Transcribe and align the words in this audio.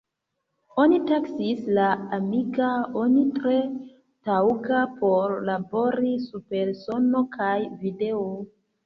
Oni 0.83 0.95
taksis 1.09 1.65
la 1.77 1.89
"Amiga-on" 2.17 3.13
tre 3.35 3.57
taŭga 4.29 4.79
por 5.03 5.35
labori 5.51 6.15
super 6.25 6.73
sono 6.81 7.23
kaj 7.37 7.53
video. 7.85 8.25